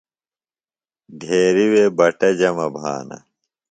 ڈھیریۡ 1.19 1.71
وے 1.73 1.83
بٹہ 1.97 2.29
جمہ 2.39 2.67
بھانہ۔ 2.75 3.17